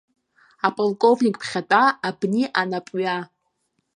Аполковник 0.67 1.35
ԥхьатәа, 1.41 1.83
абни 2.07 2.43
анап 2.61 2.87
ҩа. 2.99 3.17